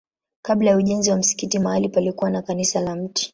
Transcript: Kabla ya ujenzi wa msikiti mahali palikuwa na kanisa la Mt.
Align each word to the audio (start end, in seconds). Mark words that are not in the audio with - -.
Kabla 0.41 0.69
ya 0.71 0.77
ujenzi 0.77 1.11
wa 1.11 1.17
msikiti 1.17 1.59
mahali 1.59 1.89
palikuwa 1.89 2.29
na 2.29 2.41
kanisa 2.41 2.81
la 2.81 2.95
Mt. 2.95 3.29